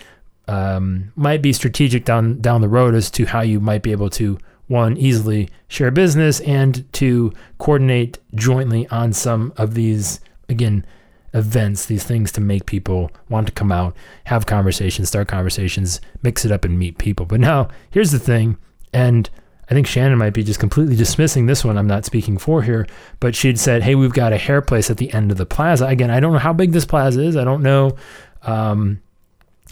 um, 0.48 1.12
might 1.15 1.41
be 1.41 1.53
strategic 1.53 2.03
down 2.03 2.41
down 2.41 2.62
the 2.62 2.67
road 2.67 2.96
as 2.96 3.10
to 3.12 3.25
how 3.25 3.41
you 3.41 3.60
might 3.60 3.82
be 3.82 3.91
able 3.91 4.10
to 4.10 4.38
one 4.67 4.98
easily 4.98 5.50
share 5.67 5.91
business 5.91 6.39
and 6.41 6.91
to 6.93 7.32
coordinate 7.60 8.17
jointly 8.36 8.88
on 8.88 9.13
some 9.13 9.53
of 9.58 9.74
these 9.74 10.20
again 10.50 10.86
events, 11.34 11.86
these 11.86 12.03
things 12.03 12.32
to 12.32 12.41
make 12.41 12.65
people 12.65 13.12
want 13.29 13.48
to 13.48 13.53
come 13.53 13.72
out, 13.72 13.96
have 14.25 14.46
conversations, 14.46 15.08
start 15.08 15.27
conversations, 15.27 16.00
mix 16.22 16.46
it 16.46 16.51
up 16.51 16.63
and 16.63 16.77
meet 16.77 16.98
people. 16.98 17.25
But 17.25 17.39
now 17.39 17.70
here's 17.89 18.12
the 18.12 18.20
thing, 18.20 18.58
and 18.93 19.29
I 19.70 19.74
think 19.74 19.88
Shannon 19.88 20.17
might 20.17 20.34
be 20.34 20.43
just 20.43 20.60
completely 20.60 20.96
dismissing 20.96 21.46
this 21.46 21.63
one. 21.63 21.77
I'm 21.77 21.88
not 21.88 22.05
speaking 22.05 22.38
for 22.38 22.62
here, 22.62 22.86
but 23.20 23.36
she'd 23.36 23.60
said, 23.60 23.84
"Hey, 23.84 23.96
we've 23.96 24.13
got 24.13 24.34
a 24.34 24.38
hair 24.38 24.62
place 24.62 24.89
at 24.89 24.98
the 24.98 25.13
end 25.13 25.32
of 25.32 25.38
the 25.38 25.46
plaza." 25.46 25.86
Again, 25.88 26.12
I 26.12 26.20
don't 26.20 26.34
know 26.34 26.39
how 26.39 26.53
big 26.53 26.72
this 26.72 26.86
plaza 26.86 27.22
is. 27.22 27.38
I 27.38 27.43
don't 27.43 27.63
know 27.63 27.96
um, 28.43 29.01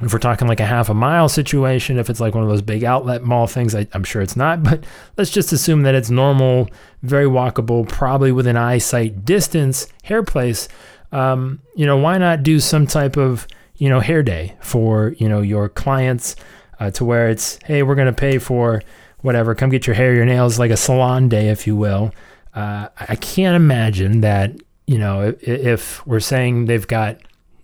if 0.01 0.13
we're 0.13 0.19
talking 0.19 0.47
like 0.47 0.59
a 0.59 0.65
half 0.65 0.89
a 0.89 0.93
mile 0.93 1.27
situation. 1.27 1.99
If 1.99 2.09
it's 2.09 2.19
like 2.19 2.33
one 2.33 2.43
of 2.43 2.49
those 2.49 2.61
big 2.61 2.83
outlet 2.83 3.23
mall 3.23 3.47
things, 3.47 3.75
I, 3.75 3.87
I'm 3.93 4.03
sure 4.03 4.21
it's 4.21 4.37
not. 4.37 4.63
But 4.63 4.83
let's 5.17 5.31
just 5.31 5.51
assume 5.51 5.83
that 5.83 5.95
it's 5.95 6.09
normal, 6.09 6.69
very 7.03 7.25
walkable, 7.25 7.87
probably 7.87 8.31
within 8.31 8.57
eyesight 8.57 9.25
distance 9.25 9.87
hair 10.03 10.23
place. 10.23 10.69
Um, 11.11 11.61
you 11.75 11.85
know, 11.85 11.97
why 11.97 12.17
not 12.17 12.43
do 12.43 12.59
some 12.59 12.87
type 12.87 13.17
of 13.17 13.45
you 13.75 13.89
know 13.89 13.99
hair 13.99 14.23
day 14.23 14.55
for 14.61 15.15
you 15.17 15.27
know 15.27 15.41
your 15.41 15.67
clients 15.67 16.35
uh, 16.79 16.91
to 16.91 17.03
where 17.03 17.29
it's 17.29 17.59
hey, 17.65 17.83
we're 17.83 17.95
gonna 17.95 18.13
pay 18.13 18.37
for 18.37 18.81
whatever. 19.21 19.55
Come 19.55 19.69
get 19.69 19.87
your 19.87 19.95
hair, 19.95 20.13
your 20.13 20.25
nails, 20.25 20.59
like 20.59 20.71
a 20.71 20.77
salon 20.77 21.29
day, 21.29 21.49
if 21.49 21.67
you 21.67 21.75
will. 21.75 22.13
Uh, 22.53 22.87
I 22.99 23.15
can't 23.15 23.55
imagine 23.55 24.21
that, 24.21 24.55
you 24.85 24.97
know, 24.97 25.21
if, 25.21 25.43
if, 25.47 26.07
we're 26.07 26.19
saying 26.19 26.65
they've 26.65 26.87
got 26.87 27.17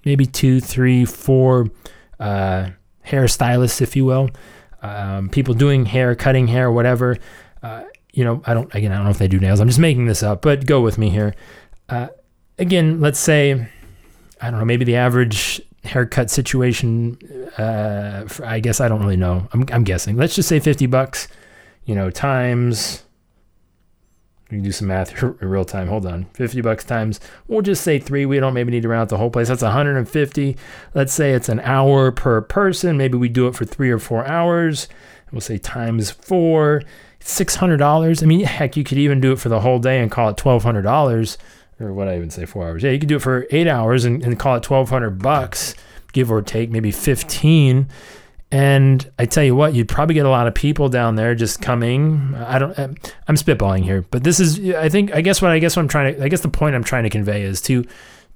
maybe 0.06 0.26
two, 0.26 0.62
three, 0.62 1.04
four 1.04 1.68
uh, 2.20 2.70
hairstylists, 3.06 3.82
if 3.82 3.96
you 3.96 4.06
will, 4.06 4.30
um, 4.82 5.30
people 5.30 5.54
doing 5.54 5.86
hair, 5.86 6.16
cutting 6.16 6.48
hair, 6.48 6.72
whatever. 6.72 7.18
Uh, 7.62 7.84
you 8.14 8.24
know, 8.24 8.42
I 8.46 8.54
don't, 8.54 8.74
again, 8.74 8.92
I 8.92 8.96
don't 8.96 9.06
know 9.06 9.12
if 9.12 9.18
they 9.18 9.28
do 9.28 9.40
nails. 9.40 9.60
I'm 9.60 9.68
just 9.68 9.80
making 9.80 10.06
this 10.06 10.24
up, 10.24 10.42
but 10.42 10.66
go 10.66 10.80
with 10.82 10.98
me 10.98 11.10
here. 11.10 11.36
Uh, 11.90 12.08
again, 12.58 13.02
let's 13.02 13.20
say, 13.20 13.68
I 14.42 14.50
don't 14.50 14.60
know, 14.60 14.66
maybe 14.66 14.86
the 14.86 14.96
average 14.96 15.62
haircut 15.84 16.30
situation, 16.30 17.18
uh, 17.58 18.28
I 18.44 18.60
guess 18.60 18.80
I 18.80 18.88
don't 18.88 19.02
really 19.02 19.18
know. 19.18 19.48
I'm, 19.52 19.66
I'm 19.72 19.84
guessing. 19.84 20.16
Let's 20.16 20.36
just 20.36 20.48
say 20.48 20.60
50 20.60 20.86
bucks 20.86 21.28
you 21.88 21.96
know, 21.96 22.12
times 22.12 23.04
we 24.52 24.58
can 24.58 24.64
do 24.64 24.72
some 24.72 24.88
math 24.88 25.24
in 25.24 25.36
real 25.40 25.66
time. 25.66 25.88
Hold 25.88 26.06
on. 26.06 26.26
50 26.34 26.62
bucks 26.62 26.84
times, 26.84 27.20
we'll 27.48 27.62
just 27.62 27.84
say 27.84 27.98
three. 27.98 28.26
We 28.26 28.40
don't 28.40 28.54
maybe 28.54 28.72
need 28.72 28.84
to 28.84 28.90
round 28.90 29.04
out 29.04 29.10
the 29.10 29.18
whole 29.18 29.32
place. 29.32 29.48
That's 29.48 29.64
150. 29.64 30.58
Let's 30.94 31.14
say 31.14 31.32
it's 31.32 31.50
an 31.50 31.62
hour 31.62 32.12
per 32.12 32.42
person. 32.42 32.98
Maybe 32.98 33.18
we 33.18 33.30
do 33.30 33.48
it 33.48 33.56
for 33.56 33.66
three 33.66 33.90
or 33.90 34.00
four 34.00 34.28
hours. 34.28 34.88
We'll 35.32 35.42
say 35.42 35.58
times 35.58 36.12
four, 36.12 36.84
$600. 37.20 38.24
I 38.24 38.26
mean, 38.26 38.42
heck, 38.42 38.78
you 38.78 38.84
could 38.84 38.98
even 38.98 39.20
do 39.20 39.34
it 39.34 39.40
for 39.40 39.50
the 39.50 39.62
whole 39.62 39.80
day 39.80 40.00
and 40.00 40.12
call 40.12 40.30
it 40.30 40.38
$1,200 40.38 41.38
or 41.80 41.94
what 41.94 42.08
I 42.08 42.16
even 42.16 42.30
say, 42.30 42.46
four 42.46 42.68
hours. 42.68 42.84
Yeah, 42.84 42.92
you 42.92 43.00
could 43.00 43.10
do 43.10 43.18
it 43.18 43.22
for 43.22 43.46
eight 43.52 43.68
hours 43.68 44.04
and, 44.06 44.24
and 44.24 44.40
call 44.40 44.56
it 44.56 44.68
1200 44.68 45.22
bucks, 45.22 45.76
give 46.12 46.32
or 46.32 46.42
take, 46.42 46.70
maybe 46.70 46.92
15 46.92 47.88
and 48.52 49.12
I 49.20 49.26
tell 49.26 49.44
you 49.44 49.56
what, 49.56 49.74
you'd 49.74 49.90
probably 49.90 50.16
get 50.16 50.26
a 50.26 50.30
lot 50.30 50.48
of 50.48 50.54
people 50.54 50.88
down 50.88 51.16
there 51.16 51.36
just 51.36 51.62
coming. 51.62 52.34
I 52.36 52.60
don't. 52.60 52.78
I'm 53.28 53.36
spitballing 53.36 53.84
here, 53.84 54.04
but 54.10 54.24
this 54.24 54.40
is. 54.40 54.74
I 54.74 54.88
think. 54.88 55.14
I 55.14 55.22
guess 55.22 55.42
what 55.42 55.52
I 55.52 55.60
guess 55.60 55.76
what 55.76 55.82
I'm 55.82 55.90
trying 55.90 56.16
to. 56.16 56.24
I 56.24 56.30
guess 56.30 56.42
the 56.42 56.50
point 56.50 56.76
I'm 56.76 56.84
trying 56.84 57.04
to 57.04 57.10
convey 57.10 57.42
is 57.42 57.60
to 57.64 57.86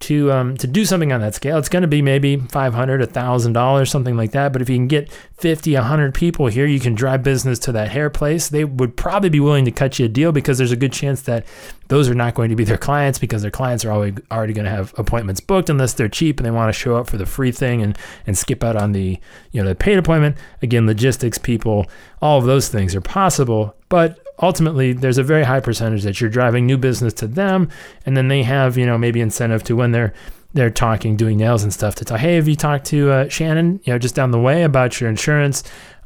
to 0.02 0.32
um, 0.32 0.58
to 0.58 0.68
do 0.68 0.86
something 0.86 1.12
on 1.12 1.22
that 1.22 1.36
scale, 1.36 1.58
it's 1.58 1.70
going 1.70 1.82
to 1.82 1.88
be 1.88 2.02
maybe 2.02 2.38
five 2.38 2.74
hundred, 2.74 3.02
a 3.02 3.06
thousand 3.06 3.54
dollars, 3.54 3.90
something 3.90 4.18
like 4.18 4.32
that. 4.32 4.54
But 4.54 4.62
if 4.62 4.70
you 4.70 4.76
can 4.76 4.88
get 4.88 5.12
50, 5.38 5.74
hundred 5.76 6.14
people 6.14 6.48
here, 6.48 6.66
you 6.66 6.80
can 6.80 6.94
drive 6.94 7.24
business 7.24 7.58
to 7.60 7.72
that 7.72 7.90
hair 7.90 8.10
place. 8.10 8.50
They 8.50 8.64
would 8.64 8.96
probably 8.96 9.30
be 9.30 9.40
willing 9.40 9.66
to 9.66 9.72
cut 9.72 9.98
you 10.00 10.06
a 10.06 10.10
deal 10.10 10.32
because 10.32 10.58
there's 10.58 10.72
a 10.72 10.76
good 10.76 10.94
chance 10.94 11.22
that 11.24 11.46
those 11.88 12.10
are 12.10 12.16
not 12.16 12.36
going 12.36 12.50
to 12.50 12.56
be 12.56 12.64
their 12.64 12.78
clients 12.78 13.20
because 13.20 13.42
their 13.42 13.52
clients 13.52 13.84
are 13.84 13.92
always 13.92 14.14
already 14.32 14.54
going 14.54 14.66
to 14.66 14.72
have 14.72 14.94
appointments 14.98 15.42
booked 15.42 15.70
unless 15.70 15.94
they're 15.94 16.08
cheap 16.08 16.40
and 16.40 16.46
they 16.46 16.52
want 16.52 16.74
to 16.74 16.80
show 16.80 16.96
up 16.96 17.10
for 17.10 17.18
the 17.18 17.26
free 17.26 17.52
thing 17.52 17.82
and 17.82 17.98
and 18.28 18.38
skip 18.38 18.64
out 18.64 18.76
on 18.76 18.92
the 18.92 19.20
you 19.52 19.62
know 19.62 19.68
the 19.68 19.76
paid 19.76 19.98
appointment. 19.98 20.38
Again, 20.62 20.86
logistics 20.86 21.38
people, 21.38 21.88
all 22.22 22.38
of 22.38 22.46
those 22.46 22.70
things 22.70 22.96
are 22.96 23.02
possible, 23.02 23.76
but 23.90 24.20
ultimately 24.42 24.94
there's 24.94 25.18
a 25.18 25.24
very 25.24 25.44
high 25.44 25.60
percentage 25.60 26.04
that 26.04 26.20
you're 26.20 26.30
driving 26.30 26.66
new 26.66 26.78
business 26.78 27.14
to 27.14 27.28
them 27.28 27.70
and 28.06 28.18
then 28.18 28.28
they 28.28 28.44
have 28.44 28.78
you 28.78 28.86
know 28.86 28.98
maybe 28.98 29.22
incentive 29.22 29.64
to 29.64 29.76
when 29.76 29.92
they're 29.92 30.14
they're 30.54 30.70
talking 30.70 31.16
doing 31.16 31.38
nails 31.38 31.64
and 31.64 31.74
stuff 31.74 31.96
to 31.96 32.06
talk 32.06 32.20
hey 32.20 32.36
have 32.36 32.48
you 32.48 32.56
talked 32.56 32.86
to 32.86 33.10
uh, 33.12 33.30
shannon 33.30 33.80
you 33.84 33.94
know 33.94 34.00
just 34.00 34.16
down 34.16 34.32
the 34.32 34.40
way 34.40 34.64
about 34.64 35.00
your 35.00 35.10
insurance? 35.10 35.64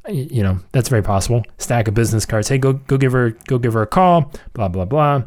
You 0.07 0.43
know 0.43 0.59
that's 0.71 0.87
very 0.87 1.01
possible. 1.01 1.43
Stack 1.57 1.87
of 1.87 1.95
business 1.95 2.27
cards 2.27 2.47
hey 2.47 2.59
go 2.59 2.73
go 2.73 2.95
give 2.95 3.11
her 3.13 3.31
go 3.47 3.57
give 3.57 3.73
her 3.73 3.81
a 3.81 3.87
call 3.87 4.31
blah 4.53 4.67
blah 4.67 4.85
blah 4.85 5.23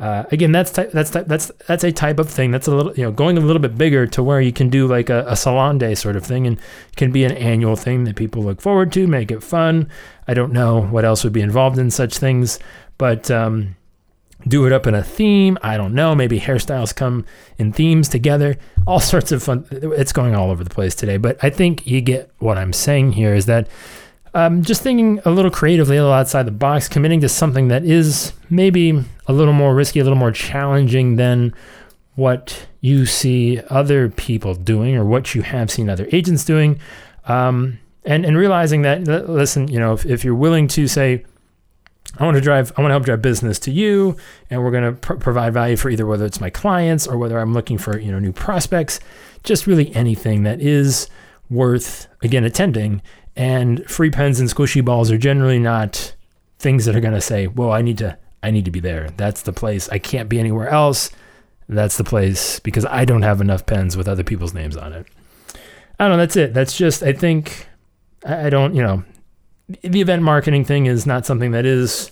uh, 0.00 0.24
again, 0.30 0.52
that's 0.52 0.70
ty- 0.70 0.86
that's 0.86 1.10
ty- 1.10 1.24
that's 1.24 1.50
that's 1.66 1.82
a 1.82 1.90
type 1.90 2.20
of 2.20 2.30
thing. 2.30 2.52
That's 2.52 2.68
a 2.68 2.74
little 2.74 2.94
you 2.94 3.02
know 3.02 3.10
going 3.10 3.36
a 3.36 3.40
little 3.40 3.60
bit 3.60 3.76
bigger 3.76 4.06
to 4.08 4.22
where 4.22 4.40
you 4.40 4.52
can 4.52 4.68
do 4.68 4.86
like 4.86 5.10
a, 5.10 5.24
a 5.26 5.34
salon 5.34 5.78
day 5.78 5.96
sort 5.96 6.14
of 6.14 6.24
thing, 6.24 6.46
and 6.46 6.60
can 6.94 7.10
be 7.10 7.24
an 7.24 7.32
annual 7.32 7.74
thing 7.74 8.04
that 8.04 8.14
people 8.14 8.42
look 8.42 8.60
forward 8.60 8.92
to, 8.92 9.08
make 9.08 9.32
it 9.32 9.42
fun. 9.42 9.88
I 10.28 10.34
don't 10.34 10.52
know 10.52 10.82
what 10.82 11.04
else 11.04 11.24
would 11.24 11.32
be 11.32 11.40
involved 11.40 11.78
in 11.78 11.90
such 11.90 12.18
things, 12.18 12.60
but 12.96 13.28
um, 13.28 13.74
do 14.46 14.66
it 14.66 14.72
up 14.72 14.86
in 14.86 14.94
a 14.94 15.02
theme. 15.02 15.58
I 15.62 15.76
don't 15.76 15.94
know. 15.94 16.14
Maybe 16.14 16.38
hairstyles 16.38 16.94
come 16.94 17.26
in 17.58 17.72
themes 17.72 18.08
together. 18.08 18.56
All 18.86 19.00
sorts 19.00 19.32
of 19.32 19.42
fun. 19.42 19.66
It's 19.72 20.12
going 20.12 20.36
all 20.36 20.52
over 20.52 20.62
the 20.62 20.70
place 20.70 20.94
today, 20.94 21.16
but 21.16 21.42
I 21.42 21.50
think 21.50 21.88
you 21.88 22.00
get 22.00 22.30
what 22.38 22.56
I'm 22.56 22.72
saying 22.72 23.12
here. 23.12 23.34
Is 23.34 23.46
that 23.46 23.68
um, 24.32 24.62
just 24.62 24.82
thinking 24.82 25.20
a 25.24 25.30
little 25.30 25.50
creatively, 25.50 25.96
a 25.96 26.02
little 26.02 26.14
outside 26.14 26.44
the 26.44 26.52
box, 26.52 26.86
committing 26.86 27.20
to 27.22 27.28
something 27.28 27.66
that 27.68 27.84
is 27.84 28.32
maybe 28.48 29.04
a 29.28 29.32
little 29.32 29.52
more 29.52 29.74
risky, 29.74 30.00
a 30.00 30.04
little 30.04 30.18
more 30.18 30.32
challenging 30.32 31.16
than 31.16 31.54
what 32.16 32.66
you 32.80 33.06
see 33.06 33.60
other 33.70 34.08
people 34.08 34.54
doing 34.54 34.96
or 34.96 35.04
what 35.04 35.34
you 35.34 35.42
have 35.42 35.70
seen 35.70 35.88
other 35.88 36.08
agents 36.10 36.44
doing. 36.44 36.80
Um, 37.26 37.78
and, 38.04 38.24
and 38.24 38.36
realizing 38.36 38.82
that, 38.82 39.06
listen, 39.28 39.68
you 39.68 39.78
know, 39.78 39.92
if, 39.92 40.04
if 40.06 40.24
you're 40.24 40.34
willing 40.34 40.66
to 40.68 40.88
say, 40.88 41.24
I 42.18 42.24
want 42.24 42.36
to 42.36 42.40
drive, 42.40 42.72
I 42.76 42.80
want 42.80 42.90
to 42.90 42.94
help 42.94 43.04
drive 43.04 43.22
business 43.22 43.58
to 43.60 43.70
you, 43.70 44.16
and 44.50 44.64
we're 44.64 44.70
going 44.70 44.94
to 44.94 44.98
pr- 44.98 45.14
provide 45.14 45.52
value 45.52 45.76
for 45.76 45.90
either 45.90 46.06
whether 46.06 46.24
it's 46.24 46.40
my 46.40 46.50
clients 46.50 47.06
or 47.06 47.18
whether 47.18 47.38
I'm 47.38 47.52
looking 47.52 47.76
for, 47.76 47.98
you 47.98 48.10
know, 48.10 48.18
new 48.18 48.32
prospects, 48.32 48.98
just 49.44 49.66
really 49.66 49.94
anything 49.94 50.42
that 50.44 50.60
is 50.60 51.08
worth, 51.50 52.08
again, 52.22 52.44
attending 52.44 53.02
and 53.38 53.88
free 53.88 54.10
pens 54.10 54.40
and 54.40 54.50
squishy 54.50 54.84
balls 54.84 55.12
are 55.12 55.16
generally 55.16 55.60
not 55.60 56.12
things 56.58 56.84
that 56.84 56.96
are 56.96 57.00
going 57.00 57.14
to 57.14 57.20
say, 57.20 57.46
"Well, 57.46 57.70
I 57.70 57.82
need 57.82 57.96
to 57.98 58.18
I 58.42 58.50
need 58.50 58.64
to 58.64 58.70
be 58.70 58.80
there. 58.80 59.10
That's 59.16 59.42
the 59.42 59.52
place. 59.52 59.88
I 59.88 59.98
can't 59.98 60.28
be 60.28 60.38
anywhere 60.38 60.68
else. 60.68 61.10
That's 61.68 61.96
the 61.96 62.04
place 62.04 62.60
because 62.60 62.86
I 62.86 63.04
don't 63.04 63.22
have 63.22 63.40
enough 63.40 63.66
pens 63.66 63.96
with 63.96 64.08
other 64.08 64.24
people's 64.24 64.54
names 64.54 64.76
on 64.76 64.92
it." 64.92 65.06
I 66.00 66.04
don't 66.04 66.12
know, 66.12 66.18
that's 66.18 66.36
it. 66.36 66.54
That's 66.54 66.76
just 66.76 67.02
I 67.02 67.12
think 67.12 67.66
I 68.24 68.50
don't, 68.50 68.74
you 68.74 68.82
know, 68.82 69.04
the 69.82 70.00
event 70.00 70.22
marketing 70.22 70.64
thing 70.64 70.86
is 70.86 71.06
not 71.06 71.26
something 71.26 71.50
that 71.52 71.66
is 71.66 72.10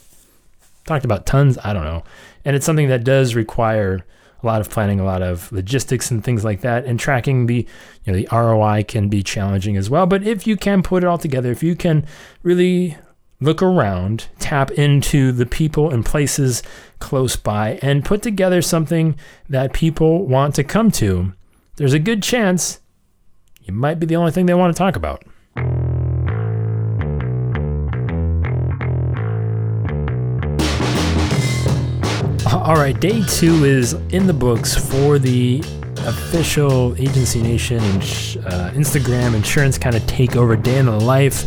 talked 0.87 1.05
about 1.05 1.27
tons, 1.27 1.59
I 1.63 1.73
don't 1.73 1.85
know. 1.85 2.03
And 2.45 2.55
it's 2.55 2.67
something 2.67 2.89
that 2.89 3.05
does 3.05 3.35
require 3.35 4.05
a 4.43 4.47
lot 4.47 4.61
of 4.61 4.71
planning, 4.71 5.01
a 5.01 5.05
lot 5.05 5.23
of 5.23 5.51
logistics 5.51 6.11
and 6.11 6.23
things 6.23 6.45
like 6.45 6.61
that. 6.61 6.85
And 6.85 7.01
tracking 7.01 7.47
the, 7.47 7.67
you 8.05 8.13
know, 8.13 8.19
the 8.19 8.29
ROI 8.31 8.85
can 8.85 9.09
be 9.09 9.23
challenging 9.23 9.77
as 9.77 9.91
well. 9.91 10.07
But 10.07 10.23
if 10.23 10.47
you 10.47 10.57
can 10.57 10.83
put 10.83 11.03
it 11.03 11.07
all 11.07 11.19
together, 11.19 11.51
if 11.51 11.63
you 11.63 11.75
can 11.75 12.07
really 12.43 12.97
look 13.41 13.63
around, 13.63 14.29
tap 14.39 14.71
into 14.73 15.33
the 15.33 15.47
people 15.47 15.91
and 15.91 16.05
places 16.05 16.63
close 16.99 17.37
by, 17.37 17.79
and 17.83 18.05
put 18.05 18.23
together 18.23 18.63
something 18.63 19.17
that 19.49 19.73
people 19.73 20.27
want 20.27 20.55
to 20.55 20.65
come 20.65 20.91
to, 20.91 21.33
there's 21.77 21.93
a 21.93 21.99
good 21.99 22.23
chance 22.23 22.81
you 23.63 23.75
might 23.75 23.99
be 23.99 24.07
the 24.07 24.17
only 24.17 24.31
thing 24.31 24.47
they 24.47 24.55
want 24.55 24.75
to 24.75 24.79
talk 24.79 24.97
about. 24.97 25.25
All 32.53 32.75
right, 32.75 32.99
day 32.99 33.23
two 33.25 33.65
is 33.65 33.93
in 34.11 34.27
the 34.27 34.33
books 34.33 34.75
for 34.77 35.19
the 35.19 35.61
official 35.99 36.97
Agency 36.97 37.43
Nation 37.43 37.79
and 37.79 38.03
uh, 38.03 38.71
Instagram 38.75 39.35
insurance 39.35 39.79
kind 39.79 39.95
of 39.97 40.03
takeover 40.03 40.61
day 40.61 40.79
in 40.79 40.87
the 40.87 40.99
life. 40.99 41.45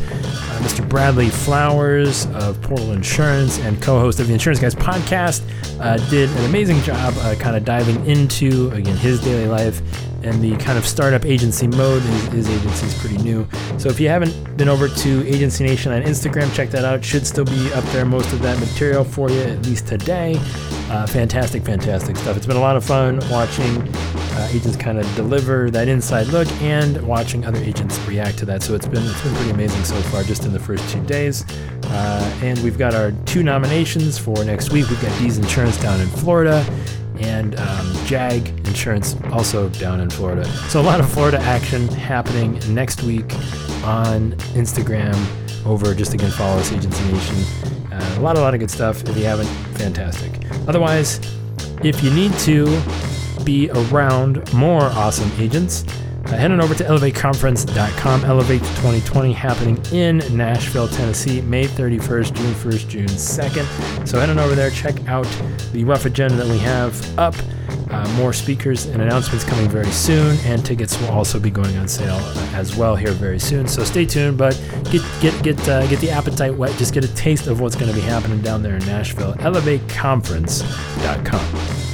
Uh, 0.60 0.64
Mr. 0.64 0.88
Bradley 0.88 1.30
Flowers 1.30 2.26
of 2.28 2.62
Portal 2.62 2.92
Insurance 2.92 3.60
and 3.60 3.82
co-host 3.82 4.20
of 4.20 4.28
the 4.28 4.34
Insurance 4.34 4.60
Guys 4.60 4.76
podcast 4.76 5.42
uh, 5.80 5.98
did 6.10 6.30
an 6.30 6.46
amazing 6.46 6.82
job 6.82 7.14
uh, 7.20 7.36
kind 7.36 7.56
of 7.56 7.66
diving 7.66 8.06
into 8.06 8.70
again 8.72 8.98
his 8.98 9.22
daily 9.22 9.48
life 9.48 9.82
and 10.24 10.42
the 10.42 10.56
kind 10.58 10.78
of 10.78 10.86
startup 10.86 11.26
agency 11.26 11.68
mode. 11.68 12.02
His, 12.02 12.28
his 12.28 12.50
agency 12.50 12.88
is 12.88 13.00
pretty 13.00 13.18
new. 13.18 13.48
So 13.78 13.90
if 13.90 14.00
you 14.00 14.10
haven't 14.10 14.58
been 14.58 14.68
over 14.68 14.88
to 14.90 15.28
Agency 15.28 15.64
Nation 15.64 15.92
on 15.92 16.02
Instagram, 16.02 16.54
check 16.54 16.70
that 16.72 16.84
out. 16.84 17.04
Should 17.04 17.26
still 17.26 17.46
be 17.46 17.72
up 17.74 17.84
there, 17.86 18.06
most 18.06 18.34
of 18.34 18.42
that 18.42 18.60
material 18.60 19.04
for 19.04 19.30
you, 19.30 19.40
at 19.42 19.66
least 19.66 19.88
today. 19.88 20.36
Uh, 20.90 21.06
fantastic, 21.06 21.64
fantastic 21.64 22.18
stuff. 22.18 22.36
It's 22.36 22.46
been 22.46 22.58
a 22.58 22.62
lot 22.62 22.76
of 22.76 22.84
fun 22.84 23.20
watching 23.30 23.88
uh, 24.40 24.50
agents 24.52 24.76
kind 24.76 24.98
of 24.98 25.16
deliver 25.16 25.70
that 25.72 25.88
inside 25.88 26.28
look 26.28 26.50
and 26.62 27.02
watching 27.06 27.46
other 27.46 27.60
agents 27.60 28.00
react 28.08 28.38
to 28.40 28.46
that. 28.46 28.64
So 28.64 28.74
it's 28.74 28.88
been 28.88 29.06
it's 29.06 29.22
been 29.22 29.36
pretty 29.36 29.52
amazing 29.52 29.84
so 29.84 29.96
far, 30.10 30.24
just 30.24 30.46
in 30.50 30.54
the 30.54 30.60
first 30.60 30.88
two 30.90 31.02
days. 31.06 31.46
Uh, 31.86 32.40
and 32.44 32.60
we've 32.60 32.78
got 32.78 32.94
our 32.94 33.12
two 33.26 33.44
nominations 33.44 34.18
for 34.18 34.44
next 34.44 34.72
week. 34.72 34.90
We've 34.90 35.02
got 35.02 35.18
D's 35.20 35.38
Insurance 35.38 35.80
down 35.82 36.02
in 36.02 36.08
Florida 36.08 36.66
and 37.20 37.60
um, 37.60 37.94
Jag 38.06 38.48
Insurance 38.68 39.16
also 39.32 39.70
down 39.70 40.00
in 40.00 40.10
Florida. 40.10 40.46
So 40.70 40.82
a 40.82 40.84
lot 40.84 41.00
of 41.00 41.10
Florida 41.12 41.40
action 41.40 41.88
happening 41.88 42.60
next 42.74 43.04
week 43.04 43.34
on 43.84 44.34
Instagram. 44.54 45.16
Over 45.66 45.94
just 45.94 46.14
again 46.14 46.32
follow 46.32 46.60
us 46.60 46.72
Agency 46.72 47.04
Nation. 47.12 47.36
Uh, 47.92 48.16
a 48.18 48.22
lot, 48.22 48.38
a 48.38 48.42
lot 48.42 48.54
of 48.54 48.60
good 48.60 48.72
stuff. 48.72 49.04
If 49.04 49.18
you 49.18 49.26
haven't, 49.26 49.48
fantastic. 49.78 50.32
Otherwise, 50.68 51.20
if 51.84 52.04
you 52.04 52.12
need 52.12 52.34
to 52.40 52.82
be 53.44 53.70
around 53.72 54.54
more 54.54 54.84
awesome 54.84 55.32
agents, 55.38 55.84
uh, 56.32 56.38
head 56.38 56.52
on 56.52 56.62
over 56.62 56.76
to 56.76 56.84
elevateconference.com. 56.84 58.26
Elevate 58.26 58.62
2020 58.62 59.34
happening 59.34 59.84
in 59.92 60.20
Nashville, 60.36 60.88
Tennessee, 60.88 61.42
May 61.42 61.66
31st, 61.66 62.34
June 62.34 62.54
1st, 62.54 62.88
June 62.88 63.08
2nd. 63.08 64.08
So 64.08 64.20
head 64.20 64.30
on 64.30 64.38
over 64.40 64.56
there, 64.56 64.70
check 64.70 65.08
out 65.08 65.28
the 65.72 65.84
rough 65.84 66.06
agenda 66.06 66.36
that 66.36 66.48
we 66.48 66.60
have 66.60 67.20
up. 67.20 67.36
Uh, 67.92 68.08
more 68.18 68.34
speakers 68.34 68.86
and 68.86 69.02
announcements 69.02 69.44
coming 69.44 69.68
very 69.68 69.90
soon, 69.90 70.38
and 70.46 70.64
tickets 70.64 71.00
will 71.02 71.10
also 71.10 71.40
be 71.40 71.50
going 71.50 71.76
on 71.78 71.88
sale 71.88 72.20
as 72.54 72.76
well 72.76 72.96
here 72.96 73.12
very 73.12 73.40
soon. 73.40 73.68
So 73.68 73.84
stay 73.84 74.06
tuned, 74.06 74.38
but 74.38 74.54
get 74.92 75.02
get 75.22 75.44
get 75.44 75.68
uh, 75.68 75.88
get 75.88 76.00
the 76.00 76.12
appetite 76.12 76.56
wet. 76.56 76.78
Just 76.78 76.94
get 76.94 77.04
a 77.04 77.12
taste 77.16 77.48
of 77.48 77.62
what's 77.62 77.76
going 77.76 77.92
to 77.92 77.96
be 77.96 78.02
happening 78.02 78.42
down 78.42 78.62
there 78.62 78.76
in 78.76 78.86
Nashville. 78.86 79.34
ElevateConference.com. 79.36 81.89